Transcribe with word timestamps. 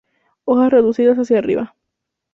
Hojas 0.45 0.71
reducidas 0.71 1.17
hacia 1.19 1.37
arriba. 1.37 1.75